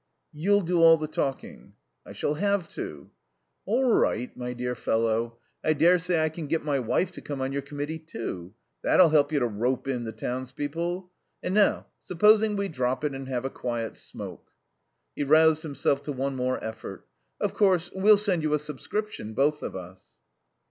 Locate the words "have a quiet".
13.27-13.95